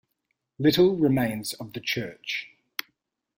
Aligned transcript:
Little 0.57 0.95
remains 0.95 1.53
of 1.53 1.73
the 1.73 1.79
church. 1.79 2.47